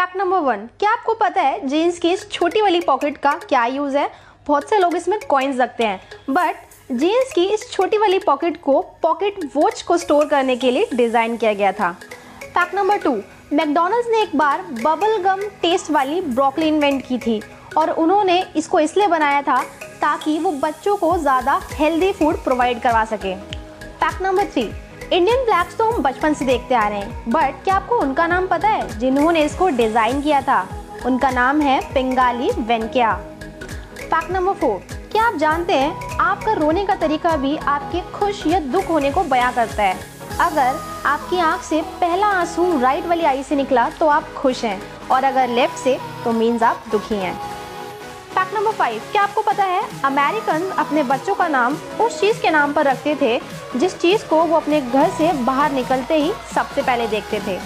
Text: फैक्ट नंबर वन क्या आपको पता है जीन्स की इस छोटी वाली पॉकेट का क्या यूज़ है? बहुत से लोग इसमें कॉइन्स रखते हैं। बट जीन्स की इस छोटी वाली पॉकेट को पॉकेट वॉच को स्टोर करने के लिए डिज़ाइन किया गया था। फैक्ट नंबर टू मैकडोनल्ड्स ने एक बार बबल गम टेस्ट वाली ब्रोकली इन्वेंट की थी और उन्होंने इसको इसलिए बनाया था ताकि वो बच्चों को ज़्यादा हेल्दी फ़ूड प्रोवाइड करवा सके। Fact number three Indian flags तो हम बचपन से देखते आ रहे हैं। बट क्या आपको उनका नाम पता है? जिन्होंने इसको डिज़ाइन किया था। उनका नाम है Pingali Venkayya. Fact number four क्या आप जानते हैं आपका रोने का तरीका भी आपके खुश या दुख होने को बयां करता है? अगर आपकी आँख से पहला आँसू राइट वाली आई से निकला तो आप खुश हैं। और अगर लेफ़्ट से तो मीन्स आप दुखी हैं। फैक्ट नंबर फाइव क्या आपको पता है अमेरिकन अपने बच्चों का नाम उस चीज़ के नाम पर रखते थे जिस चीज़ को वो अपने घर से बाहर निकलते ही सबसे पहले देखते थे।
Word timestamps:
फैक्ट 0.00 0.16
नंबर 0.16 0.38
वन 0.38 0.58
क्या 0.80 0.90
आपको 0.90 1.14
पता 1.14 1.42
है 1.42 1.66
जीन्स 1.68 1.98
की 1.98 2.10
इस 2.10 2.30
छोटी 2.30 2.60
वाली 2.62 2.78
पॉकेट 2.80 3.16
का 3.16 3.32
क्या 3.38 3.64
यूज़ 3.66 3.96
है? 3.98 4.08
बहुत 4.46 4.70
से 4.70 4.78
लोग 4.78 4.96
इसमें 4.96 5.18
कॉइन्स 5.20 5.58
रखते 5.60 5.84
हैं। 5.84 6.00
बट 6.30 6.92
जीन्स 6.92 7.32
की 7.32 7.44
इस 7.46 7.70
छोटी 7.72 7.98
वाली 7.98 8.18
पॉकेट 8.18 8.56
को 8.62 8.80
पॉकेट 9.02 9.38
वॉच 9.56 9.82
को 9.82 9.96
स्टोर 9.98 10.24
करने 10.26 10.56
के 10.56 10.70
लिए 10.70 10.88
डिज़ाइन 10.94 11.36
किया 11.36 11.52
गया 11.52 11.72
था। 11.72 11.92
फैक्ट 12.44 12.74
नंबर 12.74 12.98
टू 12.98 13.12
मैकडोनल्ड्स 13.52 14.08
ने 14.10 14.22
एक 14.22 14.36
बार 14.36 14.62
बबल 14.72 15.16
गम 15.22 15.42
टेस्ट 15.62 15.90
वाली 15.90 16.20
ब्रोकली 16.22 16.68
इन्वेंट 16.68 17.06
की 17.08 17.18
थी 17.18 17.40
और 17.76 17.90
उन्होंने 17.92 18.42
इसको 18.56 18.80
इसलिए 18.80 19.06
बनाया 19.08 19.42
था 19.42 19.62
ताकि 20.00 20.38
वो 20.38 20.52
बच्चों 20.62 20.96
को 20.96 21.16
ज़्यादा 21.18 21.60
हेल्दी 21.72 22.12
फ़ूड 22.12 22.44
प्रोवाइड 22.44 22.80
करवा 22.82 23.04
सके। 23.06 23.34
Fact 23.34 24.22
number 24.22 24.46
three 24.46 24.70
Indian 25.12 25.44
flags 25.44 25.76
तो 25.76 25.84
हम 25.84 26.02
बचपन 26.02 26.34
से 26.34 26.44
देखते 26.44 26.74
आ 26.74 26.86
रहे 26.88 26.98
हैं। 26.98 27.30
बट 27.30 27.62
क्या 27.64 27.74
आपको 27.74 27.96
उनका 27.98 28.26
नाम 28.26 28.46
पता 28.46 28.68
है? 28.68 28.98
जिन्होंने 28.98 29.42
इसको 29.44 29.68
डिज़ाइन 29.68 30.20
किया 30.22 30.40
था। 30.40 30.60
उनका 31.06 31.30
नाम 31.30 31.60
है 31.60 31.80
Pingali 31.94 32.50
Venkayya. 32.58 33.12
Fact 33.96 34.30
number 34.30 34.52
four 34.52 34.78
क्या 35.12 35.24
आप 35.24 35.36
जानते 35.36 35.72
हैं 35.72 36.18
आपका 36.18 36.52
रोने 36.52 36.84
का 36.86 36.94
तरीका 36.96 37.36
भी 37.36 37.56
आपके 37.56 38.00
खुश 38.12 38.46
या 38.46 38.60
दुख 38.62 38.88
होने 38.90 39.10
को 39.10 39.24
बयां 39.24 39.52
करता 39.52 39.82
है? 39.82 39.96
अगर 40.40 40.80
आपकी 41.06 41.38
आँख 41.40 41.62
से 41.62 41.80
पहला 42.00 42.26
आँसू 42.28 42.80
राइट 42.80 43.06
वाली 43.06 43.24
आई 43.24 43.42
से 43.42 43.56
निकला 43.56 43.88
तो 43.90 44.06
आप 44.08 44.32
खुश 44.36 44.64
हैं। 44.64 44.80
और 45.08 45.24
अगर 45.24 45.48
लेफ़्ट 45.48 45.78
से 45.78 45.98
तो 46.24 46.32
मीन्स 46.32 46.62
आप 46.62 46.84
दुखी 46.92 47.14
हैं। 47.14 47.38
फैक्ट 48.40 48.54
नंबर 48.54 48.72
फाइव 48.72 49.00
क्या 49.12 49.22
आपको 49.22 49.42
पता 49.42 49.64
है 49.64 49.80
अमेरिकन 50.04 50.62
अपने 50.78 51.02
बच्चों 51.02 51.34
का 51.34 51.48
नाम 51.48 51.74
उस 52.00 52.20
चीज़ 52.20 52.40
के 52.42 52.50
नाम 52.50 52.72
पर 52.72 52.86
रखते 52.86 53.14
थे 53.22 53.38
जिस 53.78 53.98
चीज़ 53.98 54.24
को 54.26 54.42
वो 54.44 54.56
अपने 54.56 54.80
घर 54.80 55.10
से 55.10 55.32
बाहर 55.44 55.72
निकलते 55.72 56.14
ही 56.14 56.32
सबसे 56.54 56.82
पहले 56.82 57.08
देखते 57.08 57.40
थे। 57.40 57.58